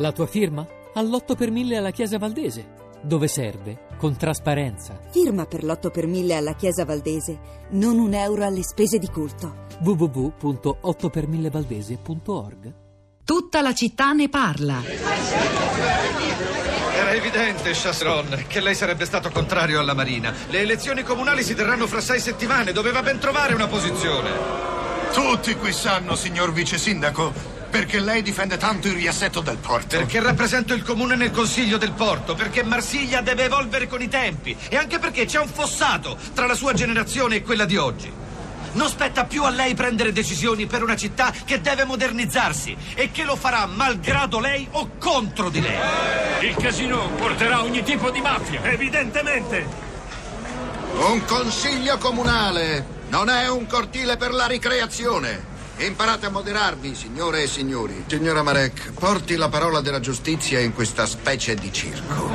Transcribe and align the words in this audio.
La 0.00 0.10
tua 0.12 0.26
firma? 0.26 0.66
All'8 0.94 1.36
per 1.36 1.50
1000 1.50 1.76
alla 1.76 1.90
Chiesa 1.90 2.16
Valdese. 2.16 2.78
Dove 3.02 3.28
serve? 3.28 3.88
Con 3.98 4.16
trasparenza. 4.16 4.98
Firma 5.10 5.44
per 5.44 5.62
l'8 5.62 5.90
per 5.90 6.06
1000 6.06 6.34
alla 6.34 6.54
Chiesa 6.54 6.86
Valdese, 6.86 7.38
non 7.72 7.98
un 7.98 8.14
euro 8.14 8.46
alle 8.46 8.62
spese 8.62 8.96
di 8.96 9.08
culto. 9.08 9.66
www.8per1000valdese.org 9.82 12.74
Tutta 13.26 13.60
la 13.60 13.74
città 13.74 14.12
ne 14.12 14.30
parla. 14.30 14.82
Era 16.94 17.12
evidente, 17.12 17.72
Chasseron, 17.74 18.44
che 18.48 18.60
lei 18.60 18.74
sarebbe 18.74 19.04
stato 19.04 19.28
contrario 19.28 19.80
alla 19.80 19.92
Marina. 19.92 20.32
Le 20.48 20.60
elezioni 20.60 21.02
comunali 21.02 21.42
si 21.42 21.54
terranno 21.54 21.86
fra 21.86 22.00
sei 22.00 22.20
settimane, 22.20 22.72
doveva 22.72 23.02
ben 23.02 23.18
trovare 23.18 23.52
una 23.52 23.68
posizione. 23.68 24.30
Tutti 25.12 25.54
qui 25.56 25.74
sanno, 25.74 26.14
signor 26.14 26.54
vice 26.54 26.78
sindaco, 26.78 27.58
perché 27.70 28.00
lei 28.00 28.20
difende 28.20 28.56
tanto 28.56 28.88
il 28.88 28.94
riassetto 28.94 29.40
del 29.40 29.56
porto. 29.56 29.96
Perché 29.96 30.20
rappresento 30.20 30.74
il 30.74 30.82
comune 30.82 31.14
nel 31.14 31.30
consiglio 31.30 31.78
del 31.78 31.92
porto, 31.92 32.34
perché 32.34 32.62
Marsiglia 32.64 33.20
deve 33.20 33.44
evolvere 33.44 33.86
con 33.86 34.02
i 34.02 34.08
tempi 34.08 34.56
e 34.68 34.76
anche 34.76 34.98
perché 34.98 35.24
c'è 35.24 35.38
un 35.38 35.48
fossato 35.48 36.18
tra 36.34 36.46
la 36.46 36.54
sua 36.54 36.72
generazione 36.72 37.36
e 37.36 37.42
quella 37.42 37.64
di 37.64 37.76
oggi. 37.76 38.12
Non 38.72 38.88
spetta 38.88 39.24
più 39.24 39.44
a 39.44 39.50
lei 39.50 39.74
prendere 39.74 40.12
decisioni 40.12 40.66
per 40.66 40.82
una 40.82 40.94
città 40.94 41.32
che 41.44 41.60
deve 41.60 41.84
modernizzarsi 41.84 42.76
e 42.94 43.10
che 43.10 43.24
lo 43.24 43.34
farà 43.34 43.66
malgrado 43.66 44.38
lei 44.38 44.66
o 44.72 44.90
contro 44.98 45.48
di 45.48 45.60
lei. 45.60 46.48
Il 46.48 46.56
casino 46.56 47.08
porterà 47.16 47.62
ogni 47.62 47.82
tipo 47.82 48.10
di 48.10 48.20
mafia. 48.20 48.62
Evidentemente. 48.64 49.88
Un 50.94 51.24
consiglio 51.24 51.98
comunale 51.98 52.98
non 53.08 53.28
è 53.28 53.48
un 53.48 53.66
cortile 53.66 54.16
per 54.16 54.32
la 54.32 54.46
ricreazione. 54.46 55.49
Imparate 55.80 56.26
a 56.26 56.28
moderarvi, 56.28 56.94
signore 56.94 57.44
e 57.44 57.46
signori. 57.46 58.04
Signora 58.06 58.42
Marek, 58.42 58.92
porti 58.92 59.36
la 59.36 59.48
parola 59.48 59.80
della 59.80 59.98
giustizia 59.98 60.60
in 60.60 60.74
questa 60.74 61.06
specie 61.06 61.54
di 61.54 61.72
circo. 61.72 62.28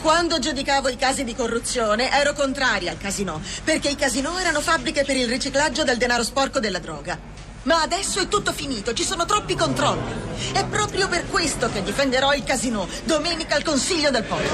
Quando 0.00 0.38
giudicavo 0.38 0.88
i 0.88 0.96
casi 0.96 1.24
di 1.24 1.34
corruzione 1.34 2.12
ero 2.12 2.34
contraria 2.34 2.92
al 2.92 2.98
casino, 2.98 3.42
perché 3.64 3.88
i 3.88 3.96
casino 3.96 4.38
erano 4.38 4.60
fabbriche 4.60 5.04
per 5.04 5.16
il 5.16 5.26
riciclaggio 5.26 5.82
del 5.82 5.96
denaro 5.96 6.22
sporco 6.22 6.60
della 6.60 6.78
droga. 6.78 7.18
Ma 7.64 7.82
adesso 7.82 8.20
è 8.20 8.28
tutto 8.28 8.52
finito, 8.52 8.92
ci 8.92 9.02
sono 9.02 9.24
troppi 9.24 9.56
controlli. 9.56 10.12
È 10.52 10.64
proprio 10.66 11.08
per 11.08 11.26
questo 11.28 11.68
che 11.72 11.82
difenderò 11.82 12.32
il 12.32 12.44
casino 12.44 12.86
domenica 13.02 13.56
al 13.56 13.64
Consiglio 13.64 14.10
del 14.10 14.22
Porto. 14.22 14.52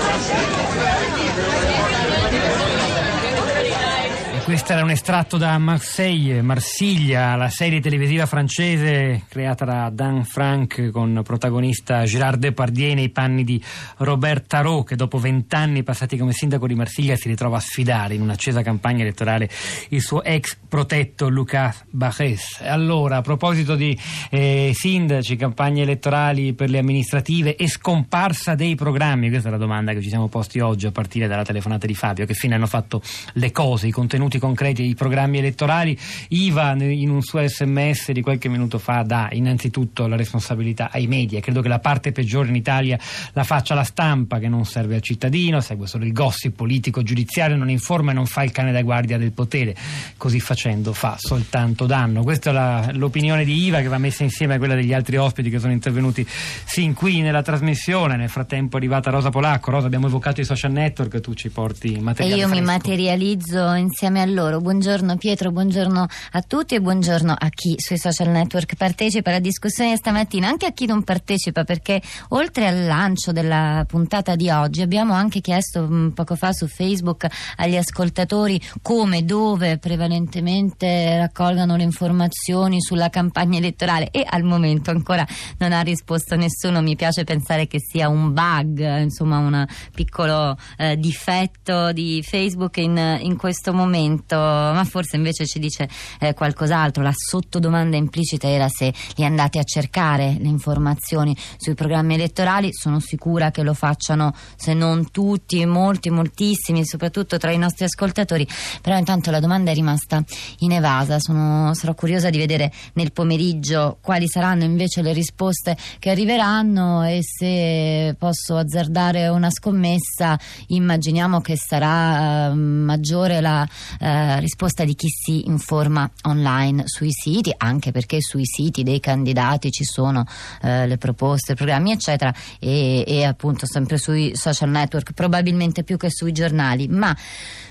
Questo 4.51 4.73
era 4.73 4.83
un 4.83 4.91
estratto 4.91 5.37
da 5.37 5.57
Marseille, 5.59 6.43
Marsiglia, 6.43 7.37
la 7.37 7.49
serie 7.49 7.81
televisiva 7.81 8.27
francese 8.27 9.23
creata 9.29 9.65
da 9.65 9.91
Dan 9.91 10.25
Frank 10.25 10.91
con 10.91 11.21
protagonista 11.23 12.05
Gérard 12.05 12.41
Depardieu 12.41 12.95
nei 12.95 13.11
panni 13.11 13.45
di 13.45 13.63
Robert 13.99 14.49
Tarot 14.49 14.85
che 14.85 14.97
dopo 14.97 15.19
vent'anni 15.19 15.85
passati 15.85 16.17
come 16.17 16.33
sindaco 16.33 16.67
di 16.67 16.75
Marsiglia 16.75 17.15
si 17.15 17.29
ritrova 17.29 17.59
a 17.59 17.61
sfidare 17.61 18.15
in 18.15 18.23
un'accesa 18.23 18.61
campagna 18.63 19.03
elettorale 19.03 19.49
il 19.91 20.03
suo 20.03 20.25
ex 20.25 20.57
protetto 20.69 21.29
Lucas 21.29 21.85
Barres. 21.89 22.61
Allora, 22.61 23.19
a 23.19 23.23
proposito 23.23 23.77
di 23.77 23.97
eh, 24.31 24.73
sindaci, 24.75 25.37
campagne 25.37 25.83
elettorali 25.83 26.55
per 26.55 26.71
le 26.71 26.79
amministrative 26.79 27.55
e 27.55 27.69
scomparsa 27.69 28.57
dei 28.57 28.75
programmi, 28.75 29.31
questa 29.31 29.47
è 29.47 29.53
la 29.53 29.59
domanda 29.59 29.93
che 29.93 30.03
ci 30.03 30.09
siamo 30.09 30.27
posti 30.27 30.59
oggi 30.59 30.87
a 30.87 30.91
partire 30.91 31.29
dalla 31.29 31.45
telefonata 31.45 31.87
di 31.87 31.95
Fabio, 31.95 32.27
che 32.27 32.35
fine 32.35 32.57
hanno 32.57 32.67
fatto 32.67 33.01
le 33.35 33.53
cose, 33.53 33.87
i 33.87 33.93
contenuti 33.93 34.39
concreti 34.41 34.83
dei 34.83 34.95
programmi 34.95 35.39
elettorali. 35.39 35.97
IVA 36.29 36.75
in 36.83 37.11
un 37.11 37.23
suo 37.23 37.47
sms 37.47 38.11
di 38.11 38.23
qualche 38.23 38.49
minuto 38.49 38.79
fa 38.79 39.03
dà 39.03 39.29
innanzitutto 39.31 40.09
la 40.09 40.17
responsabilità 40.17 40.91
ai 40.91 41.07
media. 41.07 41.39
Credo 41.39 41.63
che 41.63 41.69
la 41.69 41.79
parte 41.79 42.11
peggiore 42.11 42.49
in 42.49 42.57
Italia 42.57 42.99
la 43.33 43.45
faccia 43.45 43.75
la 43.75 43.85
stampa 43.85 44.39
che 44.39 44.49
non 44.49 44.65
serve 44.65 44.97
al 44.97 45.03
cittadino, 45.03 45.61
segue 45.61 45.87
solo 45.87 46.05
il 46.05 46.13
gossip 46.13 46.57
politico 46.57 47.03
giudiziario, 47.03 47.57
non 47.57 47.71
informa 47.71 48.11
e 48.11 48.15
non 48.15 48.27
fa 48.27 48.43
il 48.43 48.51
cane 48.51 48.73
da 48.73 48.83
guardia 48.83 49.19
del 49.19 49.33
potere. 49.33 49.77
Così 50.17 50.41
facendo 50.41 50.93
fa 50.93 51.17
soltanto 51.19 51.87
danno. 51.87 52.23
Questa 52.23 52.51
è 52.51 52.53
la, 52.53 52.91
l'opinione 52.93 53.45
di 53.45 53.65
IVA 53.67 53.81
che 53.81 53.89
va 53.89 53.99
messa 53.99 54.23
insieme 54.23 54.55
a 54.55 54.59
quella 54.59 54.75
degli 54.75 54.93
altri 54.93 55.17
ospiti 55.17 55.51
che 55.51 55.59
sono 55.59 55.73
intervenuti 55.73 56.27
sin 56.27 56.95
qui 56.95 57.21
nella 57.21 57.43
trasmissione. 57.43 58.17
Nel 58.17 58.29
frattempo 58.29 58.77
è 58.77 58.79
arrivata 58.79 59.11
Rosa 59.11 59.31
Polacco. 59.31 59.71
Rosa, 59.71 59.87
abbiamo 59.87 60.07
evocato 60.07 60.41
i 60.41 60.45
social 60.45 60.73
network, 60.73 61.21
tu 61.21 61.35
ci 61.35 61.51
porti 61.51 61.99
materiale. 62.01 62.35
E 62.35 62.39
io 62.39 62.49
fresco. 62.49 62.61
mi 62.63 62.67
materializzo 62.67 63.73
insieme 63.75 64.23
a 64.23 64.27
loro. 64.31 64.61
Buongiorno 64.61 65.17
Pietro, 65.17 65.51
buongiorno 65.51 66.07
a 66.33 66.43
tutti 66.43 66.75
e 66.75 66.81
buongiorno 66.81 67.35
a 67.37 67.49
chi 67.49 67.75
sui 67.79 67.99
social 67.99 68.29
network 68.29 68.77
partecipa 68.77 69.31
alla 69.31 69.41
discussione 69.41 69.97
stamattina, 69.97 70.49
anche 70.49 70.67
a 70.67 70.73
chi 70.73 70.87
non 70.87 71.03
partecipa 71.03 71.65
perché 71.65 72.01
oltre 72.29 72.67
al 72.67 72.85
lancio 72.85 73.33
della 73.33 73.85
puntata 73.87 74.37
di 74.37 74.51
oggi 74.51 74.83
abbiamo 74.83 75.13
anche 75.13 75.41
chiesto 75.41 75.83
mh, 75.83 76.13
poco 76.15 76.37
fa 76.37 76.53
su 76.53 76.67
Facebook 76.67 77.27
agli 77.57 77.77
ascoltatori 77.77 78.61
come, 78.83 79.25
dove 79.25 79.79
prevalentemente 79.79 81.17
raccolgano 81.19 81.77
le 81.77 81.83
informazioni 81.83 82.81
sulla 82.81 83.11
campagna 83.11 83.59
elettorale 83.59 84.11
e 84.11 84.25
al 84.27 84.43
momento 84.43 84.91
ancora 84.91 85.27
non 85.59 85.73
ha 85.73 85.81
risposto 85.81 86.37
nessuno. 86.37 86.81
Mi 86.81 86.97
piace 86.97 87.25
pensare 87.25 87.67
che 87.67 87.79
sia 87.81 88.09
un 88.09 88.33
bug, 88.33 89.01
insomma 89.01 89.39
un 89.39 89.67
piccolo 89.95 90.57
eh, 90.77 90.97
difetto 90.97 91.93
di 91.93 92.23
Facebook 92.23 92.77
in, 92.79 93.19
in 93.21 93.37
questo 93.37 93.73
momento, 93.73 94.20
ma 94.29 94.85
forse 94.85 95.17
invece 95.17 95.47
ci 95.47 95.59
dice 95.59 95.89
eh, 96.19 96.35
qualcos'altro. 96.35 97.03
La 97.03 97.13
sottodomanda 97.15 97.97
implicita 97.97 98.49
era 98.49 98.69
se 98.69 98.93
li 99.17 99.25
andate 99.25 99.59
a 99.59 99.65
cercare 99.65 100.37
le 100.39 100.49
informazioni 100.49 101.37
sui 101.57 101.75
programmi 101.75 102.15
elettorali. 102.15 102.73
Sono 102.73 103.01
sicura 103.01 103.51
che 103.51 103.63
lo 103.63 103.75
facciano, 103.75 104.35
se 104.57 104.75
non 104.75 105.11
tutti, 105.11 105.65
molti, 105.67 106.11
moltissimi, 106.11 106.85
soprattutto 106.85 107.39
tra 107.39 107.51
i 107.51 107.59
nostri 107.59 107.85
ascoltatori. 107.85 108.47
Però 108.81 108.97
intanto 108.97 109.31
la 109.31 109.41
domanda 109.41 109.71
è 109.71 109.75
rimasta 109.75 110.23
inevasa. 110.59 111.19
Sono, 111.19 111.75
sarò 111.75 111.95
curiosa 111.95 112.31
di 112.31 112.39
vedere 112.39 112.73
nel 112.95 113.13
pomeriggio 113.13 113.99
quali 114.01 114.29
saranno 114.29 114.65
invece 114.65 115.03
le 115.03 115.13
risposte 115.13 115.77
che 115.99 116.11
arriveranno 116.11 117.05
e 117.05 117.21
se 117.23 118.15
posso 118.19 118.57
azzardare 118.57 119.29
una 119.29 119.51
scommessa, 119.51 120.39
immaginiamo 120.69 121.41
che 121.41 121.57
sarà 121.57 122.51
eh, 122.51 122.55
maggiore 122.55 123.41
la 123.41 123.67
eh, 124.01 124.41
risposta 124.41 124.85
di 124.85 124.95
chi 124.95 125.09
si 125.09 125.47
informa 125.47 126.11
online 126.23 126.85
sui 126.87 127.13
siti, 127.13 127.53
anche 127.57 127.93
perché 127.93 128.21
sui 128.21 128.47
siti 128.47 128.83
dei 128.83 128.99
candidati 128.99 129.71
ci 129.71 129.85
sono 129.85 130.25
eh, 130.63 130.87
le 130.87 130.97
proposte, 130.97 131.53
i 131.53 131.55
programmi, 131.55 131.93
eccetera, 131.93 132.35
e, 132.59 133.05
e 133.07 133.25
appunto 133.25 133.67
sempre 133.67 133.99
sui 133.99 134.35
social 134.35 134.71
network, 134.71 135.13
probabilmente 135.13 135.85
più 135.85 135.97
che 135.97 136.11
sui 136.11 136.33
giornali. 136.33 136.89
Ma 136.89 137.15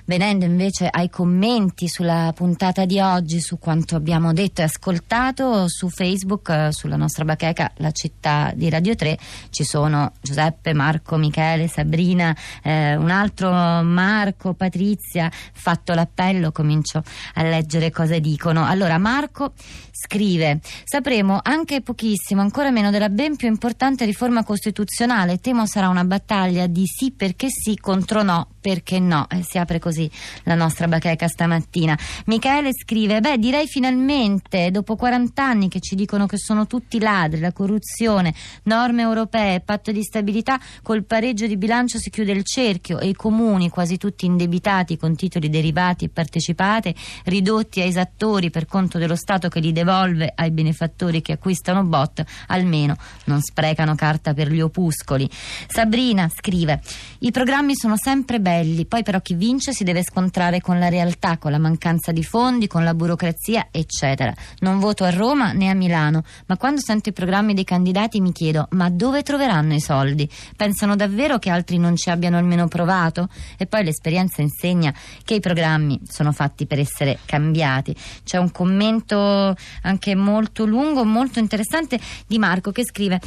venendo 0.06 0.46
invece 0.46 0.88
ai 0.88 1.10
commenti 1.10 1.88
sulla 1.88 2.32
puntata 2.36 2.86
di 2.86 3.00
oggi, 3.00 3.40
su 3.40 3.60
quanto 3.60 3.96
abbiamo 3.96 4.34
detto 4.34 4.62
e 4.62 4.64
ascoltato 4.64 5.68
su 5.68 5.90
Facebook, 5.90 6.50
eh, 6.50 6.72
sulla 6.72 6.96
nostra 6.96 7.26
bacheca, 7.26 7.72
la 7.78 7.92
città 7.92 8.52
di 8.56 8.70
Radio 8.70 8.96
3, 8.96 9.18
ci 9.50 9.64
sono 9.64 10.14
Giuseppe, 10.22 10.74
Marco, 10.74 11.18
Michele, 11.18 11.68
Sabrina, 11.68 12.36
eh, 12.64 12.96
un 12.96 13.10
altro 13.10 13.52
Marco, 13.52 14.54
Patrizia, 14.54 15.32
fatto 15.54 15.94
l'appello, 15.94 16.19
comincio 16.52 17.04
a 17.36 17.44
leggere 17.44 17.92
cosa 17.92 18.20
dicono. 18.20 18.66
Allora, 18.66 18.98
Marco 18.98 19.54
scrive: 19.92 20.60
Sapremo 20.84 21.40
anche 21.42 21.82
pochissimo, 21.82 22.42
ancora 22.42 22.72
meno 22.72 22.92
della 22.92 23.10
ben 23.10 23.36
più 23.36 23.48
importante 23.48 24.06
riforma 24.06 24.44
costituzionale. 24.44 25.40
Temo 25.40 25.66
sarà 25.66 25.88
una 25.88 26.04
battaglia 26.04 26.68
di 26.68 26.84
sì 26.86 27.12
perché 27.12 27.48
sì 27.50 27.78
contro 27.78 28.22
no 28.24 28.48
perché 28.60 29.00
no. 29.00 29.28
Eh, 29.30 29.44
si 29.44 29.58
apre 29.58 29.80
così 29.80 30.10
la 30.44 30.56
nostra 30.56 30.88
bacheca 30.88 31.28
stamattina. 31.28 31.98
Michele 32.26 32.72
scrive: 32.74 33.20
Beh, 33.22 33.38
direi 33.38 33.68
finalmente, 33.68 34.72
dopo 34.72 34.96
40 34.96 35.44
anni 35.44 35.70
che 35.70 35.80
ci 35.80 35.96
dicono 35.96 36.26
che 36.26 36.38
sono 36.38 36.68
tutti 36.68 37.00
ladri, 37.00 37.40
la 37.40 37.54
corruzione, 37.54 38.34
norme 38.64 39.02
europee, 39.02 39.62
patto 39.62 39.92
di 39.92 40.04
stabilità, 40.04 40.60
col 40.84 41.06
pareggio 41.06 41.48
di 41.48 41.58
bilancio 41.58 41.98
si 41.98 42.10
chiude 42.10 42.32
il 42.32 42.44
cerchio 42.44 43.00
e 43.00 43.08
i 43.08 43.14
comuni, 43.14 43.70
quasi 43.70 43.98
tutti 43.98 44.26
indebitati 44.26 44.98
con 44.98 45.16
titoli 45.16 45.50
derivati 45.50 46.09
partecipate, 46.10 46.94
ridotti 47.26 47.82
a 47.82 47.86
esattori 47.86 48.50
per 48.50 48.66
conto 48.66 48.98
dello 48.98 49.16
Stato 49.16 49.50
che 49.50 49.60
li 49.60 49.72
devolve 49.72 50.32
ai 50.36 50.52
benefattori 50.52 51.22
che 51.22 51.34
acquistano 51.34 51.84
bot, 51.84 52.24
almeno 52.48 52.96
non 53.26 53.42
sprecano 53.42 53.96
carta 53.96 54.34
per 54.34 54.52
gli 54.52 54.62
opuscoli. 54.62 55.30
Sabrina 55.68 56.30
scrive: 56.30 56.82
I 57.20 57.32
programmi 57.32 57.76
sono 57.76 57.96
sempre 57.98 58.40
belli, 58.40 58.86
poi 58.86 59.04
però 59.04 59.20
chi 59.22 59.34
vince 59.34 59.74
si 59.74 59.84
deve 59.84 60.04
scontrare 60.04 60.62
con 60.62 60.80
la 60.80 60.90
realtà, 60.90 61.38
con 61.38 61.52
la 61.52 61.60
mancanza 61.60 62.12
di 62.12 62.24
fondi, 62.24 62.68
con 62.68 62.84
la 62.84 62.94
burocrazia, 62.94 63.68
eccetera. 63.72 64.34
Non 64.60 64.80
voto 64.80 65.04
a 65.04 65.10
Roma 65.10 65.52
né 65.52 65.70
a 65.70 65.74
Milano, 65.74 66.24
ma 66.48 66.58
quando 66.58 66.82
sento 66.82 67.10
i 67.10 67.14
programmi 67.14 67.54
dei 67.54 67.64
candidati 67.64 68.22
mi 68.22 68.32
chiedo: 68.32 68.68
ma 68.72 68.90
dove 68.90 69.24
troveranno 69.24 69.74
i 69.74 69.80
soldi? 69.80 70.30
Pensano 70.56 70.96
davvero 70.96 71.40
che 71.40 71.50
altri 71.50 71.78
non 71.78 71.96
ci 71.96 72.10
abbiano 72.10 72.38
almeno 72.38 72.68
provato? 72.68 73.30
E 73.58 73.66
poi 73.66 73.84
l'esperienza 73.84 74.42
insegna 74.42 74.94
che 75.24 75.36
i 75.36 75.40
programmi 75.40 75.99
sono 76.08 76.32
fatti 76.32 76.66
per 76.66 76.80
essere 76.80 77.20
cambiati. 77.26 77.96
C'è 78.24 78.38
un 78.38 78.52
commento 78.52 79.56
anche 79.84 80.16
molto 80.16 80.66
lungo, 80.66 81.04
molto 81.04 81.40
interessante 81.40 82.00
di 82.28 82.38
Marco 82.38 82.72
che 82.72 82.84
scrive: 82.86 83.20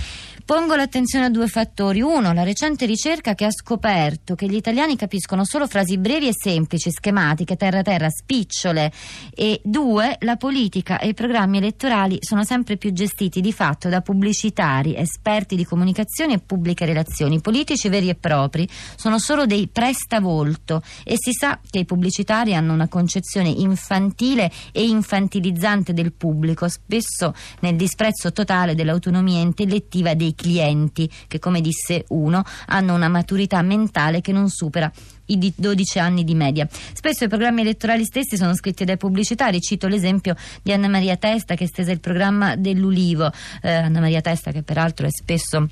Pongo 0.45 0.75
l'attenzione 0.75 1.27
a 1.27 1.31
due 1.31 1.47
fattori. 1.47 2.01
Uno, 2.01 2.33
la 2.33 2.43
recente 2.43 2.87
ricerca 2.87 3.35
che 3.35 3.45
ha 3.45 3.51
scoperto 3.51 4.35
che 4.35 4.47
gli 4.47 4.55
italiani 4.55 4.97
capiscono 4.97 5.45
solo 5.45 5.67
frasi 5.67 5.99
brevi 5.99 6.29
e 6.29 6.33
semplici, 6.33 6.91
schematiche, 6.91 7.57
terra 7.57 7.83
terra, 7.83 8.09
spicciole. 8.09 8.93
E 9.35 9.61
due, 9.65 10.17
la 10.21 10.37
politica 10.37 10.99
e 10.99 11.09
i 11.09 11.15
programmi 11.15 11.59
elettorali 11.59 12.19
sono 12.21 12.45
sempre 12.45 12.77
più 12.77 12.93
gestiti 12.93 13.41
di 13.41 13.53
fatto 13.53 13.89
da 13.89 14.01
pubblicitari, 14.01 14.97
esperti 14.97 15.57
di 15.57 15.65
comunicazione 15.65 16.35
e 16.35 16.39
pubbliche 16.39 16.85
relazioni. 16.85 17.41
Politici 17.41 17.89
veri 17.89 18.09
e 18.09 18.15
propri 18.15 18.69
sono 18.97 19.19
solo 19.19 19.47
dei 19.47 19.69
prestavolto 19.69 20.83
e 21.05 21.15
si 21.19 21.33
sa 21.33 21.59
che 21.69 21.81
i 21.81 21.85
pubblicitari 21.85 22.55
hanno 22.55 22.62
una 22.71 22.89
concezione 22.89 23.49
infantile 23.49 24.51
e 24.73 24.85
infantilizzante 24.85 25.93
del 25.93 26.13
pubblico, 26.13 26.69
spesso 26.69 27.35
nel 27.61 27.77
disprezzo 27.77 28.33
totale 28.33 28.75
dell'autonomia 28.75 29.41
intellettiva 29.41 30.15
dei 30.15 30.35
clienti, 30.35 31.11
che 31.27 31.39
come 31.39 31.61
disse 31.61 32.05
uno 32.09 32.43
hanno 32.67 32.95
una 32.95 33.09
maturità 33.09 33.63
mentale 33.63 34.21
che 34.21 34.33
non 34.33 34.49
supera 34.49 34.91
i 35.27 35.53
12 35.55 35.99
anni 35.99 36.25
di 36.25 36.35
media. 36.35 36.69
Spesso 36.71 37.25
i 37.25 37.29
programmi 37.29 37.61
elettorali 37.63 38.05
stessi 38.05 38.37
sono 38.37 38.55
scritti 38.55 38.85
dai 38.85 38.97
pubblicitari, 38.97 39.61
cito 39.61 39.87
l'esempio 39.87 40.35
di 40.63 40.73
Anna 40.73 40.89
Maria 40.89 41.17
Testa 41.17 41.55
che 41.55 41.67
stese 41.67 41.93
il 41.93 42.01
programma 42.01 42.57
dell'Ulivo, 42.57 43.31
eh, 43.63 43.71
Anna 43.71 44.01
Maria 44.01 44.21
Testa 44.21 44.51
che 44.51 44.63
peraltro 44.63 45.07
è 45.07 45.11
spesso 45.11 45.69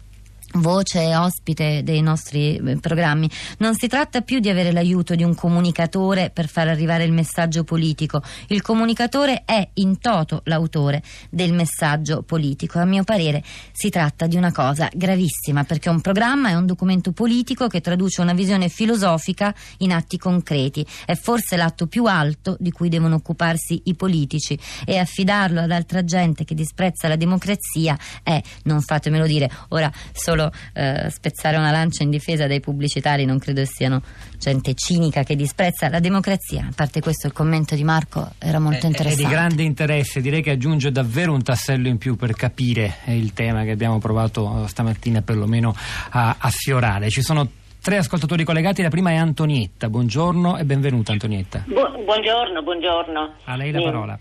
voce 0.54 1.02
e 1.02 1.16
ospite 1.16 1.82
dei 1.84 2.00
nostri 2.00 2.56
eh, 2.56 2.76
programmi. 2.78 3.30
Non 3.58 3.74
si 3.74 3.86
tratta 3.86 4.22
più 4.22 4.40
di 4.40 4.48
avere 4.48 4.72
l'aiuto 4.72 5.14
di 5.14 5.22
un 5.22 5.34
comunicatore 5.34 6.30
per 6.30 6.48
far 6.48 6.68
arrivare 6.68 7.04
il 7.04 7.12
messaggio 7.12 7.64
politico. 7.64 8.22
Il 8.48 8.62
comunicatore 8.62 9.42
è 9.44 9.68
in 9.74 9.98
toto 9.98 10.40
l'autore 10.44 11.02
del 11.30 11.52
messaggio 11.52 12.22
politico. 12.22 12.78
A 12.78 12.84
mio 12.84 13.04
parere 13.04 13.42
si 13.72 13.90
tratta 13.90 14.26
di 14.26 14.36
una 14.36 14.52
cosa 14.52 14.88
gravissima 14.92 15.64
perché 15.64 15.88
un 15.88 16.00
programma 16.00 16.50
è 16.50 16.54
un 16.54 16.66
documento 16.66 17.12
politico 17.12 17.68
che 17.68 17.80
traduce 17.80 18.20
una 18.20 18.34
visione 18.34 18.68
filosofica 18.68 19.54
in 19.78 19.92
atti 19.92 20.18
concreti. 20.18 20.84
È 21.04 21.14
forse 21.14 21.56
l'atto 21.56 21.86
più 21.86 22.06
alto 22.06 22.56
di 22.58 22.70
cui 22.70 22.88
devono 22.88 23.16
occuparsi 23.16 23.82
i 23.84 23.94
politici 23.94 24.58
e 24.84 24.98
affidarlo 24.98 25.60
ad 25.60 25.70
altra 25.70 26.04
gente 26.04 26.44
che 26.44 26.54
disprezza 26.54 27.08
la 27.08 27.16
democrazia 27.16 27.98
è, 28.22 28.40
non 28.64 28.80
fatemelo 28.80 29.26
dire, 29.26 29.50
ora 29.68 29.90
solo 30.12 30.39
solo 30.40 30.52
eh, 30.72 31.10
spezzare 31.10 31.56
una 31.58 31.70
lancia 31.70 32.02
in 32.02 32.10
difesa 32.10 32.46
dei 32.46 32.60
pubblicitari, 32.60 33.26
non 33.26 33.38
credo 33.38 33.64
siano 33.64 34.00
gente 34.38 34.74
cinica 34.74 35.22
che 35.22 35.36
disprezza 35.36 35.88
la 35.90 36.00
democrazia. 36.00 36.66
A 36.70 36.72
parte 36.74 37.00
questo 37.00 37.26
il 37.26 37.32
commento 37.32 37.74
di 37.74 37.84
Marco 37.84 38.32
era 38.38 38.58
molto 38.58 38.86
interessante. 38.86 39.22
È 39.22 39.26
di 39.26 39.30
grande 39.30 39.62
interesse, 39.62 40.20
direi 40.20 40.42
che 40.42 40.50
aggiunge 40.50 40.90
davvero 40.90 41.32
un 41.32 41.42
tassello 41.42 41.88
in 41.88 41.98
più 41.98 42.16
per 42.16 42.32
capire 42.34 42.96
il 43.06 43.32
tema 43.34 43.64
che 43.64 43.72
abbiamo 43.72 43.98
provato 43.98 44.66
stamattina 44.66 45.20
perlomeno 45.20 45.74
a, 46.10 46.36
a 46.38 46.50
sfiorare. 46.50 47.10
Ci 47.10 47.22
sono 47.22 47.48
tre 47.82 47.98
ascoltatori 47.98 48.44
collegati, 48.44 48.82
la 48.82 48.88
prima 48.88 49.10
è 49.10 49.16
Antonietta. 49.16 49.88
Buongiorno 49.88 50.56
e 50.56 50.64
benvenuta 50.64 51.12
Antonietta. 51.12 51.64
Bu- 51.66 52.04
buongiorno, 52.04 52.62
buongiorno. 52.62 53.34
A 53.44 53.56
lei 53.56 53.72
la 53.72 53.82
parola. 53.82 54.18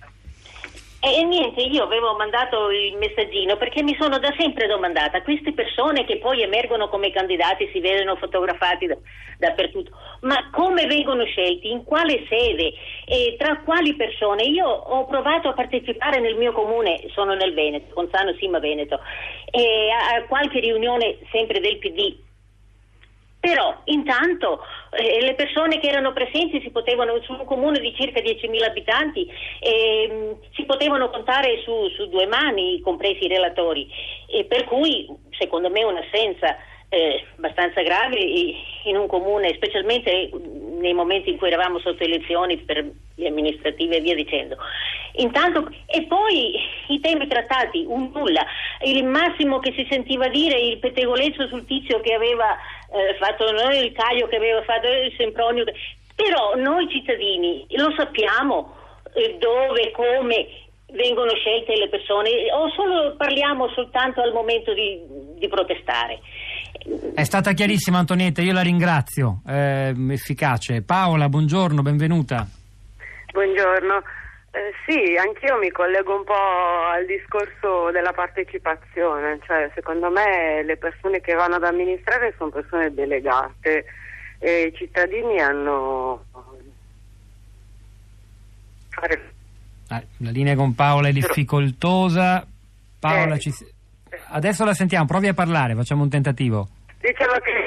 E 1.02 1.24
niente, 1.24 1.62
io 1.62 1.84
avevo 1.84 2.14
mandato 2.18 2.70
il 2.72 2.98
messaggino 2.98 3.56
perché 3.56 3.82
mi 3.84 3.96
sono 3.98 4.20
da 4.20 4.34
sempre 4.38 4.68
domandata, 4.68 5.22
queste 5.22 5.54
persone 5.54 6.04
che 6.04 6.18
poi 6.18 6.42
emergono 6.42 6.90
come 6.90 7.10
candidati, 7.10 7.70
si 7.72 7.80
vedono 7.80 8.18
fotografati 8.18 8.86
da, 8.86 8.98
dappertutto, 9.38 9.92
ma 10.22 10.50
come 10.52 10.88
vengono 10.88 11.24
scelti, 11.24 11.72
in 11.72 11.86
quale 11.86 12.26
sede 12.28 12.74
e 13.06 13.38
tra 13.40 13.62
quali 13.64 13.96
persone? 13.96 14.44
Io 14.44 14.68
ho 14.68 15.06
provato 15.06 15.48
a 15.48 15.54
partecipare 15.54 16.20
nel 16.20 16.36
mio 16.36 16.52
comune, 16.52 17.02
sono 17.14 17.34
nel 17.34 17.54
Veneto, 17.54 17.94
Gonzano 17.94 18.34
Sima 18.34 18.60
Veneto, 18.60 19.00
e 19.52 19.90
a 19.92 20.22
qualche 20.26 20.60
riunione 20.60 21.20
sempre 21.32 21.62
del 21.62 21.78
PD 21.78 22.28
però 23.40 23.74
intanto 23.86 24.62
eh, 24.92 25.22
le 25.22 25.34
persone 25.34 25.80
che 25.80 25.88
erano 25.88 26.12
presenti 26.12 26.60
si 26.62 26.72
potevano, 26.72 27.22
su 27.22 27.32
un 27.32 27.46
comune 27.46 27.80
di 27.80 27.94
circa 27.96 28.20
10.000 28.20 28.64
abitanti, 28.64 29.28
eh, 29.60 30.36
si 30.54 30.66
potevano 30.66 31.10
contare 31.10 31.62
su, 31.64 31.88
su, 31.96 32.10
due 32.10 32.26
mani, 32.26 32.82
compresi 32.82 33.26
i 33.26 33.30
relatori, 33.30 33.90
e 34.28 34.44
per 34.44 34.66
cui 34.66 35.08
secondo 35.38 35.70
me 35.70 35.84
un'assenza 35.84 36.58
eh, 36.90 37.24
abbastanza 37.38 37.82
grave 37.82 38.18
in 38.84 38.98
un 38.98 39.08
comune, 39.08 39.54
specialmente 39.54 40.32
nei 40.80 40.94
momenti 40.94 41.30
in 41.30 41.38
cui 41.38 41.48
eravamo 41.48 41.80
sotto 41.80 42.04
elezioni 42.04 42.58
per 42.58 42.84
le 43.16 43.28
amministrative 43.28 43.98
e 43.98 44.02
via 44.02 44.16
dicendo. 44.16 44.58
Intanto, 45.14 45.70
e 45.86 46.04
poi 46.04 46.56
i 46.88 47.00
temi 47.00 47.28
trattati, 47.28 47.84
un 47.88 48.12
nulla. 48.14 48.46
Il 48.84 49.04
massimo 49.04 49.60
che 49.60 49.74
si 49.76 49.86
sentiva 49.90 50.28
dire, 50.30 50.58
il 50.58 50.78
pettegolezzo 50.80 51.48
sul 51.48 51.66
tizio 51.66 52.00
che 52.00 52.14
aveva 52.14 52.58
eh, 52.92 53.16
fatto 53.20 53.52
noi, 53.52 53.86
il 53.86 53.92
Caio 53.94 54.28
che 54.28 54.36
aveva 54.36 54.64
fatto 54.64 54.88
il 54.88 55.14
Sempronio. 55.18 55.64
Però 56.16 56.56
noi 56.56 56.90
cittadini 56.90 57.66
lo 57.72 57.94
sappiamo 57.96 58.76
eh, 59.14 59.38
dove, 59.40 59.92
come 59.92 60.48
vengono 60.92 61.32
scelte 61.36 61.76
le 61.76 61.88
persone 61.88 62.30
o 62.52 62.70
solo 62.72 63.16
parliamo 63.16 63.70
soltanto 63.70 64.22
al 64.22 64.34
momento 64.34 64.74
di, 64.74 65.00
di 65.38 65.48
protestare. 65.48 66.20
È 67.14 67.24
stata 67.24 67.54
chiarissima 67.54 68.00
Antonietta, 68.00 68.42
io 68.42 68.54
la 68.54 68.62
ringrazio, 68.62 69.42
eh, 69.48 69.94
efficace. 70.10 70.82
Paola, 70.84 71.30
buongiorno, 71.30 71.82
benvenuta. 71.82 72.48
Buongiorno. 73.32 74.02
Eh, 74.60 74.74
sì, 74.86 75.16
anch'io 75.16 75.58
mi 75.58 75.72
collego 75.72 76.18
un 76.18 76.26
po' 76.26 76.34
al 76.34 77.06
discorso 77.06 77.92
della 77.92 78.12
partecipazione, 78.12 79.40
cioè 79.46 79.72
secondo 79.74 80.10
me 80.12 80.64
le 80.64 80.76
persone 80.76 81.22
che 81.22 81.34
vanno 81.34 81.56
ad 81.56 81.64
amministrare 81.64 82.34
sono 82.38 82.50
persone 82.50 82.94
delegate 82.94 83.86
e 84.38 84.64
i 84.64 84.76
cittadini 84.76 85.40
hanno... 85.40 86.26
Ah, 89.88 90.04
la 90.18 90.30
linea 90.30 90.56
con 90.56 90.76
Paola 90.76 91.08
è 91.08 91.14
difficoltosa. 91.14 92.46
Paola, 93.00 93.36
eh, 93.36 93.40
ci... 93.40 93.54
adesso 94.32 94.66
la 94.66 94.74
sentiamo, 94.74 95.06
provi 95.06 95.30
a 95.30 95.34
parlare, 95.34 95.74
facciamo 95.74 96.04
un 96.04 96.10
tentativo. 96.10 96.68
Diciamo 97.00 97.38
che 97.40 97.59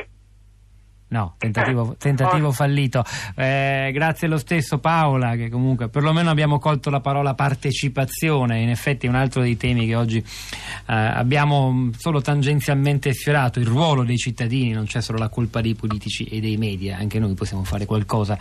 No, 1.12 1.35
tentativo, 1.37 1.94
tentativo 1.99 2.53
fallito. 2.53 3.05
Eh, 3.35 3.91
grazie 3.93 4.29
lo 4.29 4.38
stesso 4.38 4.79
Paola, 4.79 5.37
che 5.37 5.50
comunque 5.50 5.91
perlomeno 5.91 6.31
abbiamo 6.31 6.59
colto 6.59 6.88
la 6.88 7.00
parola 7.00 7.35
partecipazione, 7.35 8.62
in 8.62 8.70
effetti 8.70 9.05
è 9.05 9.09
un 9.11 9.17
altro 9.17 9.43
dei 9.43 9.59
temi 9.59 9.87
che 9.87 9.94
oggi 9.94 10.17
eh, 10.17 10.25
abbiamo 10.87 11.91
solo 11.99 12.23
tangenzialmente 12.23 13.12
sfiorato, 13.12 13.61
il 13.61 13.67
ruolo 13.67 14.05
dei 14.05 14.17
cittadini, 14.17 14.73
non 14.73 14.86
c'è 14.86 15.03
solo 15.03 15.19
la 15.19 15.29
colpa 15.29 15.60
dei 15.60 15.75
politici 15.75 16.25
e 16.25 16.41
dei 16.41 16.56
media, 16.56 16.96
anche 16.96 17.19
noi 17.19 17.34
possiamo 17.34 17.63
fare 17.63 17.84
qualcosa. 17.84 18.39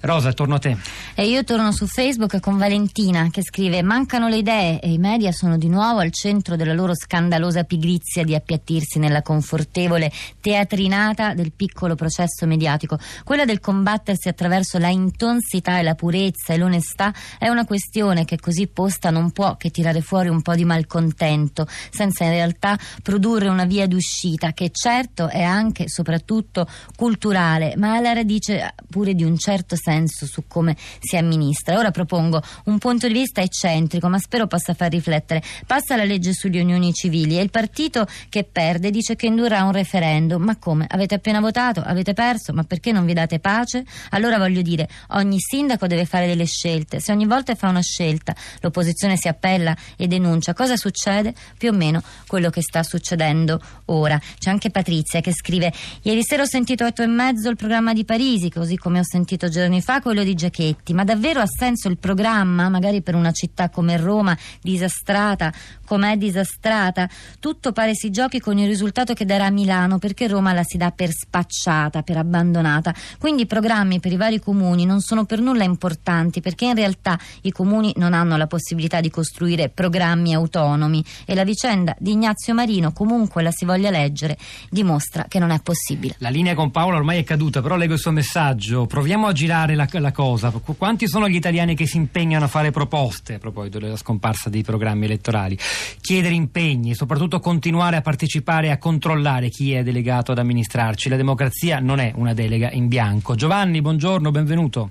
Rosa, 0.00 0.32
torno 0.32 0.54
a 0.54 0.58
te. 0.58 0.76
E 1.14 1.26
io 1.26 1.42
torno 1.44 1.72
su 1.72 1.86
Facebook 1.86 2.40
con 2.40 2.56
Valentina 2.56 3.28
che 3.30 3.42
scrive 3.42 3.82
mancano 3.82 4.28
le 4.28 4.36
idee 4.36 4.80
e 4.80 4.92
i 4.92 4.98
media 4.98 5.32
sono 5.32 5.58
di 5.58 5.68
nuovo 5.68 5.98
al 5.98 6.12
centro 6.12 6.54
della 6.54 6.74
loro 6.74 6.94
scandalosa 6.94 7.64
pigrizia 7.64 8.22
di 8.22 8.34
appiattirsi 8.34 8.98
nella 8.98 9.22
confortevole 9.22 10.10
teatrinata 10.40 11.34
del 11.34 11.52
piccolo 11.52 11.94
processo 12.06 12.46
mediatico. 12.46 12.98
Quella 13.24 13.44
del 13.44 13.58
combattersi 13.58 14.28
attraverso 14.28 14.78
la 14.78 14.88
intonsità 14.88 15.78
e 15.78 15.82
la 15.82 15.96
purezza 15.96 16.52
e 16.52 16.56
l'onestà 16.56 17.12
è 17.38 17.48
una 17.48 17.64
questione 17.64 18.24
che 18.24 18.38
così 18.38 18.68
posta 18.68 19.10
non 19.10 19.32
può 19.32 19.56
che 19.56 19.70
tirare 19.70 20.00
fuori 20.00 20.28
un 20.28 20.40
po' 20.40 20.54
di 20.54 20.64
malcontento, 20.64 21.66
senza 21.90 22.24
in 22.24 22.30
realtà 22.30 22.78
produrre 23.02 23.48
una 23.48 23.64
via 23.64 23.88
d'uscita 23.88 24.52
che 24.52 24.70
certo 24.70 25.28
è 25.28 25.42
anche 25.42 25.84
e 25.84 25.88
soprattutto 25.88 26.68
culturale, 26.94 27.74
ma 27.76 27.94
ha 27.94 28.00
la 28.00 28.12
radice 28.12 28.74
pure 28.88 29.14
di 29.14 29.24
un 29.24 29.36
certo 29.36 29.74
senso 29.76 30.26
su 30.26 30.44
come 30.46 30.76
si 31.00 31.16
amministra. 31.16 31.76
Ora 31.76 31.90
propongo 31.90 32.40
un 32.66 32.78
punto 32.78 33.08
di 33.08 33.14
vista 33.14 33.40
eccentrico, 33.40 34.08
ma 34.08 34.18
spero 34.18 34.46
possa 34.46 34.74
far 34.74 34.90
riflettere. 34.90 35.42
Passa 35.66 35.96
la 35.96 36.04
legge 36.04 36.32
sulle 36.32 36.60
unioni 36.60 36.92
civili 36.92 37.36
e 37.38 37.42
il 37.42 37.50
partito 37.50 38.06
che 38.28 38.44
perde 38.44 38.90
dice 38.90 39.16
che 39.16 39.26
indurrà 39.26 39.64
un 39.64 39.72
referendum. 39.72 40.42
Ma 40.42 40.56
come? 40.56 40.86
Avete 40.88 41.16
appena 41.16 41.40
votato? 41.40 41.80
Perso, 42.02 42.52
ma 42.52 42.64
perché 42.64 42.92
non 42.92 43.04
vi 43.04 43.12
date 43.12 43.38
pace? 43.38 43.84
Allora 44.10 44.38
voglio 44.38 44.62
dire, 44.62 44.88
ogni 45.10 45.38
sindaco 45.38 45.86
deve 45.86 46.04
fare 46.04 46.26
delle 46.26 46.46
scelte. 46.46 47.00
Se 47.00 47.12
ogni 47.12 47.26
volta 47.26 47.54
fa 47.54 47.68
una 47.68 47.80
scelta, 47.80 48.34
l'opposizione 48.60 49.16
si 49.16 49.28
appella 49.28 49.76
e 49.96 50.06
denuncia, 50.06 50.54
cosa 50.54 50.76
succede? 50.76 51.34
Più 51.56 51.70
o 51.70 51.72
meno 51.72 52.02
quello 52.26 52.50
che 52.50 52.62
sta 52.62 52.82
succedendo 52.82 53.60
ora. 53.86 54.20
C'è 54.38 54.50
anche 54.50 54.70
Patrizia 54.70 55.20
che 55.20 55.32
scrive: 55.32 55.72
Ieri 56.02 56.22
sera 56.22 56.42
ho 56.42 56.46
sentito 56.46 56.84
a 56.84 56.88
otto 56.88 57.02
e 57.02 57.06
mezzo 57.06 57.48
il 57.48 57.56
programma 57.56 57.92
di 57.92 58.04
Parisi, 58.04 58.50
così 58.50 58.76
come 58.76 58.98
ho 58.98 59.04
sentito 59.04 59.48
giorni 59.48 59.80
fa 59.80 60.00
quello 60.00 60.22
di 60.22 60.34
Giachetti. 60.34 60.92
Ma 60.92 61.04
davvero 61.04 61.40
ha 61.40 61.46
senso 61.46 61.88
il 61.88 61.98
programma, 61.98 62.68
magari 62.68 63.02
per 63.02 63.14
una 63.14 63.32
città 63.32 63.70
come 63.70 63.96
Roma, 63.96 64.36
disastrata, 64.60 65.52
com'è 65.84 66.16
disastrata? 66.16 67.08
Tutto 67.38 67.72
pare 67.72 67.94
si 67.94 68.10
giochi 68.10 68.40
con 68.40 68.58
il 68.58 68.66
risultato 68.66 69.14
che 69.14 69.24
darà 69.24 69.50
Milano, 69.50 69.98
perché 69.98 70.26
Roma 70.26 70.52
la 70.52 70.64
si 70.64 70.76
dà 70.76 70.90
per 70.90 71.10
spacciata 71.10 71.85
data 71.86 72.02
per 72.02 72.16
abbandonata. 72.16 72.94
Quindi 73.18 73.42
i 73.42 73.46
programmi 73.46 74.00
per 74.00 74.12
i 74.12 74.16
vari 74.16 74.40
comuni 74.40 74.84
non 74.84 75.00
sono 75.00 75.24
per 75.24 75.40
nulla 75.40 75.64
importanti 75.64 76.40
perché 76.40 76.66
in 76.66 76.74
realtà 76.74 77.18
i 77.42 77.52
comuni 77.52 77.92
non 77.96 78.12
hanno 78.12 78.36
la 78.36 78.46
possibilità 78.46 79.00
di 79.00 79.10
costruire 79.10 79.68
programmi 79.68 80.34
autonomi 80.34 81.04
e 81.24 81.34
la 81.34 81.44
vicenda 81.44 81.94
di 81.98 82.12
Ignazio 82.12 82.54
Marino, 82.54 82.92
comunque 82.92 83.42
la 83.42 83.50
si 83.50 83.64
voglia 83.64 83.90
leggere, 83.90 84.36
dimostra 84.70 85.26
che 85.28 85.38
non 85.38 85.50
è 85.50 85.60
possibile. 85.60 86.16
La 86.18 86.28
linea 86.28 86.54
con 86.54 86.70
Paola 86.70 86.96
ormai 86.96 87.18
è 87.18 87.24
caduta, 87.24 87.62
però 87.62 87.76
leggo 87.76 87.94
il 87.94 88.00
suo 88.00 88.10
messaggio. 88.10 88.86
Proviamo 88.86 89.26
a 89.26 89.32
girare 89.32 89.74
la, 89.74 89.88
la 89.92 90.12
cosa. 90.12 90.50
Qu- 90.50 90.76
Quanti 90.76 91.08
sono 91.08 91.28
gli 91.28 91.34
italiani 91.34 91.74
che 91.74 91.86
si 91.86 91.96
impegnano 91.96 92.44
a 92.44 92.48
fare 92.48 92.70
proposte 92.70 93.34
a 93.34 93.38
proposito 93.38 93.78
della 93.78 93.96
scomparsa 93.96 94.50
dei 94.50 94.62
programmi 94.62 95.04
elettorali? 95.06 95.58
Chiedere 96.00 96.34
impegni, 96.34 96.94
soprattutto 96.94 97.40
continuare 97.40 97.96
a 97.96 98.00
partecipare 98.00 98.68
e 98.68 98.70
a 98.70 98.78
controllare 98.78 99.48
chi 99.48 99.72
è 99.72 99.82
delegato 99.82 100.32
ad 100.32 100.38
amministrarci. 100.38 101.08
La 101.08 101.16
democrazia 101.16 101.65
non 101.74 101.98
è 101.98 102.12
una 102.14 102.32
delega 102.32 102.70
in 102.70 102.86
bianco. 102.88 103.34
Giovanni, 103.34 103.80
buongiorno, 103.80 104.30
benvenuto. 104.30 104.90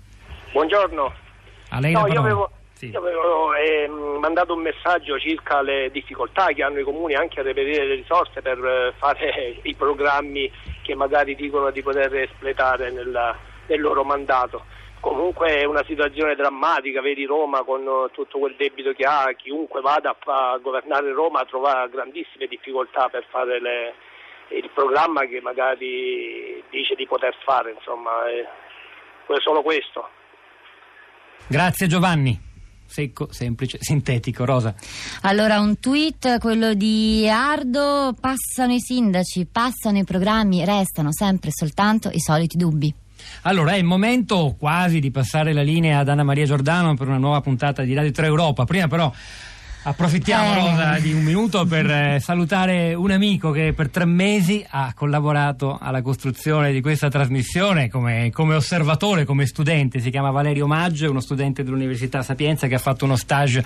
Buongiorno. 0.52 1.14
A 1.70 1.80
lei 1.80 1.94
No, 1.94 2.06
io 2.08 2.20
avevo, 2.20 2.50
Sì. 2.74 2.90
io 2.90 3.00
avevo, 3.00 3.54
ehm, 3.54 4.20
mandato 4.20 4.54
un 4.54 4.62
messaggio 4.62 5.18
circa 5.18 5.62
le 5.62 5.90
difficoltà 5.92 6.48
che 6.48 6.62
hanno 6.64 6.80
i 6.80 6.84
comuni 6.84 7.16
anche 7.16 7.40
a 7.40 7.44
reperire 7.44 7.86
le 7.86 7.96
risorse 7.96 8.42
per 8.42 8.58
eh, 8.64 8.94
fare 8.98 9.60
i 9.64 9.74
programmi 9.74 10.52
che 10.84 10.94
magari 10.96 11.36
dicono 11.36 11.72
di 11.72 11.82
poter 11.82 12.14
espletare 12.16 12.92
nella- 12.92 13.36
nel 13.68 13.82
loro 13.82 14.04
mandato. 14.04 14.66
Comunque 15.00 15.58
è 15.60 15.66
una 15.66 15.84
situazione 15.86 16.36
drammatica, 16.36 17.00
vedi 17.02 17.26
Roma 17.26 17.64
con 17.64 17.82
eh, 17.82 18.10
tutto 18.12 18.40
quel 18.40 18.56
debito 18.58 18.92
che 18.94 19.04
ha, 19.06 19.32
chiunque 19.36 19.82
vada 19.82 20.16
a 20.20 20.58
governare 20.62 21.12
Roma 21.14 21.44
trova 21.46 21.88
grandissime 21.92 22.48
difficoltà 22.48 23.08
per 23.10 23.26
fare 23.30 23.60
le- 23.62 23.94
il 24.50 24.70
programma 24.74 25.26
che 25.26 25.42
magari 25.42 26.64
dice 26.70 26.96
di 26.96 27.08
poter 27.08 27.36
fare, 27.44 27.74
insomma, 27.76 28.12
è 28.30 29.40
solo 29.42 29.62
questo. 29.62 30.10
Grazie 31.48 31.88
Giovanni. 31.88 32.42
Secco, 32.88 33.32
semplice, 33.32 33.80
sintetico. 33.82 34.46
Rosa. 34.46 34.74
Allora, 35.24 35.60
un 35.60 35.80
tweet, 35.80 36.40
quello 36.40 36.76
di 36.76 37.28
Ardo, 37.28 38.16
passano 38.20 38.74
i 38.74 38.80
sindaci, 38.80 39.48
passano 39.52 39.98
i 39.98 40.04
programmi, 40.04 40.64
restano 40.64 41.12
sempre 41.12 41.50
soltanto 41.52 42.10
i 42.10 42.20
soliti 42.20 42.58
dubbi. 42.58 42.94
Allora 43.44 43.72
è 43.72 43.78
il 43.78 43.86
momento 43.86 44.56
quasi 44.58 45.00
di 45.00 45.10
passare 45.10 45.52
la 45.52 45.64
linea 45.64 46.00
ad 46.00 46.10
Anna 46.10 46.24
Maria 46.24 46.46
Giordano 46.46 46.94
per 46.94 47.08
una 47.08 47.18
nuova 47.18 47.42
puntata 47.42 47.82
di 47.82 47.94
Radio 47.96 48.12
3 48.12 48.28
Europa. 48.28 48.66
Prima 48.66 48.88
però 48.88 49.12
approfittiamo 49.88 50.52
Eh. 50.52 50.60
Rosa 50.60 51.00
di 51.00 51.14
un 51.14 51.24
minuto 51.24 51.66
per 51.66 51.90
eh, 51.90 52.20
salutare 52.20 52.96
un 52.96 53.12
amico 53.12 53.52
che 53.52 53.74
per 53.74 53.90
tre 53.90 54.06
mesi 54.06 54.66
ha 54.68 54.94
collaborato 54.96 55.78
alla 55.80 56.02
costruzione 56.02 56.72
di 56.72 56.82
questa 56.82 57.10
trasmissione 57.10 57.90
come, 57.90 58.32
come 58.34 58.56
osservatore, 58.56 59.26
come 59.26 59.46
studente. 59.46 60.00
Si 60.00 60.10
chiama 60.10 60.32
Valerio 60.32 60.66
Maggio, 60.66 61.06
è 61.06 61.10
uno 61.10 61.20
studente 61.20 61.64
dell'Università 61.64 62.24
Sapienza 62.24 62.66
che 62.68 62.76
ha 62.76 62.80
fatto 62.80 63.06
uno 63.06 63.16
stage 63.16 63.64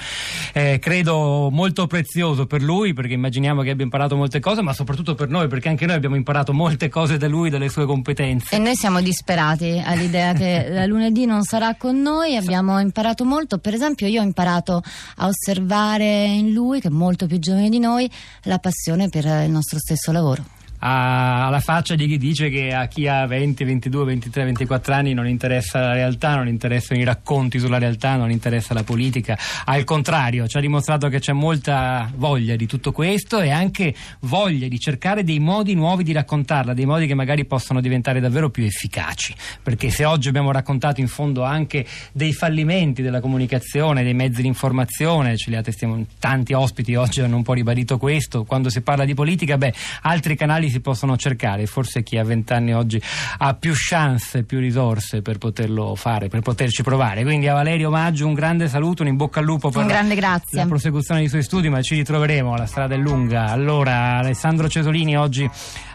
eh, 0.53 0.77
credo 0.79 1.49
molto 1.51 1.87
prezioso 1.87 2.45
per 2.45 2.61
lui 2.61 2.93
perché 2.93 3.13
immaginiamo 3.13 3.61
che 3.61 3.69
abbia 3.69 3.85
imparato 3.85 4.17
molte 4.17 4.41
cose, 4.41 4.61
ma 4.61 4.73
soprattutto 4.73 5.15
per 5.15 5.29
noi 5.29 5.47
perché 5.47 5.69
anche 5.69 5.85
noi 5.85 5.95
abbiamo 5.95 6.15
imparato 6.15 6.51
molte 6.53 6.89
cose 6.89 7.17
da 7.17 7.27
lui, 7.27 7.49
dalle 7.49 7.69
sue 7.69 7.85
competenze. 7.85 8.55
E 8.55 8.59
noi 8.59 8.75
siamo 8.75 8.99
disperati 9.01 9.81
all'idea 9.83 10.33
che 10.33 10.67
la 10.69 10.85
lunedì 10.85 11.25
non 11.25 11.43
sarà 11.43 11.75
con 11.75 12.01
noi, 12.01 12.35
abbiamo 12.35 12.77
imparato 12.79 13.23
molto, 13.23 13.57
per 13.57 13.73
esempio 13.73 14.07
io 14.07 14.19
ho 14.19 14.25
imparato 14.25 14.83
a 15.17 15.27
osservare 15.27 16.08
in 16.09 16.53
lui, 16.53 16.79
che 16.81 16.87
è 16.87 16.91
molto 16.91 17.27
più 17.27 17.39
giovane 17.39 17.69
di 17.69 17.79
noi, 17.79 18.09
la 18.43 18.59
passione 18.59 19.09
per 19.09 19.25
il 19.25 19.51
nostro 19.51 19.79
stesso 19.79 20.11
lavoro. 20.11 20.58
Alla 20.79 21.59
faccia 21.59 21.95
di 21.95 22.07
chi 22.07 22.17
dice 22.17 22.49
che 22.49 22.73
a 22.73 22.87
chi 22.87 23.07
ha 23.07 23.25
20, 23.25 23.63
22, 23.63 24.05
23, 24.05 24.43
24 24.45 24.93
anni 24.93 25.13
non 25.13 25.27
interessa 25.27 25.79
la 25.79 25.93
realtà, 25.93 26.35
non 26.35 26.47
interessano 26.47 26.99
i 27.01 27.03
racconti 27.03 27.59
sulla 27.59 27.77
realtà, 27.77 28.15
non 28.15 28.31
interessa 28.31 28.73
la 28.73 28.83
politica. 28.83 29.37
Al 29.65 29.83
contrario, 29.83 30.47
ci 30.47 30.57
ha 30.57 30.61
dimostrato 30.61 31.09
che 31.09 31.19
c'è 31.19 31.33
molta 31.33 32.09
voglia 32.15 32.55
di 32.55 32.65
tutto 32.65 32.91
questo 32.91 33.41
e 33.41 33.49
anche 33.49 33.93
voglia 34.21 34.67
di 34.67 34.79
cercare 34.79 35.23
dei 35.23 35.39
modi 35.39 35.73
nuovi 35.73 36.03
di 36.03 36.13
raccontarla, 36.13 36.73
dei 36.73 36.85
modi 36.85 37.07
che 37.07 37.13
magari 37.13 37.45
possono 37.45 37.81
diventare 37.81 38.19
davvero 38.19 38.49
più 38.49 38.63
efficaci. 38.63 39.35
Perché 39.61 39.89
se 39.89 40.05
oggi 40.05 40.29
abbiamo 40.29 40.51
raccontato 40.51 41.01
in 41.01 41.07
fondo 41.07 41.43
anche 41.43 41.85
dei 42.13 42.31
fallimenti 42.31 43.01
della 43.01 43.19
comunicazione, 43.19 44.03
dei 44.03 44.13
mezzi 44.13 44.41
di 44.41 44.47
informazione, 44.47 45.35
ce 45.35 45.49
li 45.49 45.55
ha 45.57 45.61
testiamo- 45.61 46.05
tanti 46.19 46.53
ospiti 46.53 46.95
oggi 46.95 47.21
hanno 47.21 47.35
un 47.35 47.43
po' 47.43 47.53
ribadito 47.53 47.97
questo, 47.97 48.45
quando 48.45 48.69
si 48.69 48.81
parla 48.81 49.03
di 49.03 49.13
politica, 49.13 49.57
beh, 49.57 49.73
altri 50.03 50.35
canali 50.35 50.68
si 50.69 50.79
possono 50.79 51.17
cercare, 51.17 51.65
forse 51.65 52.03
chi 52.03 52.17
ha 52.17 52.23
vent'anni 52.23 52.73
oggi 52.73 53.01
ha 53.37 53.53
più 53.55 53.73
chance, 53.75 54.43
più 54.43 54.59
risorse 54.59 55.21
per 55.21 55.37
poterlo 55.37 55.95
fare, 55.95 56.27
per 56.27 56.41
poterci 56.41 56.83
provare. 56.83 57.23
Quindi 57.23 57.47
a 57.47 57.53
Valerio 57.53 57.89
Maggio 57.89 58.27
un 58.27 58.33
grande 58.33 58.67
saluto, 58.67 59.01
un 59.01 59.09
in 59.09 59.15
bocca 59.15 59.39
al 59.39 59.45
lupo 59.45 59.69
per 59.69 59.85
grazie. 60.15 60.59
la 60.59 60.65
prosecuzione 60.65 61.21
dei 61.21 61.29
suoi 61.29 61.43
studi, 61.43 61.69
ma 61.69 61.81
ci 61.81 61.95
ritroveremo, 61.95 62.55
la 62.55 62.65
strada 62.65 62.95
è 62.95 62.97
lunga. 62.97 63.45
Allora, 63.45 64.17
Alessandro 64.17 64.67
Cesolini 64.69 65.17
oggi 65.17 65.49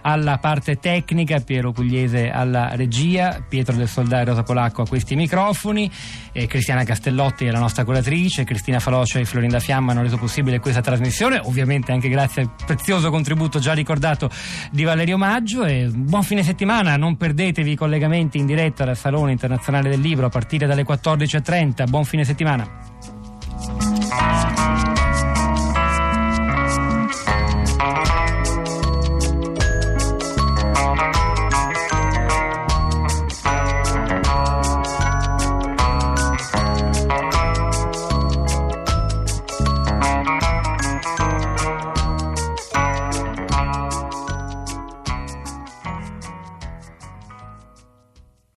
alla 0.07 0.37
parte 0.39 0.77
tecnica, 0.77 1.41
Piero 1.41 1.73
Pugliese 1.73 2.29
alla 2.29 2.75
regia, 2.75 3.43
Pietro 3.49 3.75
del 3.75 3.89
Soldà 3.89 4.21
e 4.21 4.25
Rosa 4.25 4.43
Polacco 4.43 4.83
a 4.83 4.87
questi 4.87 5.17
microfoni, 5.17 5.91
e 6.33 6.47
Cristiana 6.47 6.85
Castellotti 6.85 7.47
è 7.47 7.51
la 7.51 7.59
nostra 7.59 7.85
curatrice, 7.85 8.45
Cristina 8.45 8.81
Falocia 8.81 9.19
e 9.19 9.25
Florinda 9.25 9.61
Fiamma 9.61 9.93
hanno 9.93 10.03
reso 10.03 10.19
possibile 10.19 10.61
questa 10.61 10.83
trasmissione, 10.83 11.41
ovviamente 11.43 11.93
anche 11.93 12.09
grazie 12.11 12.43
al 12.43 12.51
prezioso 12.67 13.11
contributo 13.11 13.59
già 13.59 13.73
ricordato 13.73 14.29
di 14.71 14.85
Valerio 14.85 15.17
Maggio 15.17 15.65
e 15.65 15.91
buon 15.93 16.23
fine 16.23 16.43
settimana, 16.43 16.97
non 16.97 17.17
perdetevi 17.17 17.73
i 17.73 17.77
collegamenti 17.77 18.39
in 18.39 18.47
diretta 18.47 18.85
dal 18.85 18.97
Salone 18.97 19.33
Internazionale 19.33 19.89
del 19.89 20.01
Libro 20.01 20.27
a 20.27 20.31
partire 20.31 20.67
dalle 20.67 20.85
14.30, 20.85 21.89
buon 21.89 22.05
fine 22.05 22.25
settimana. 22.25 23.14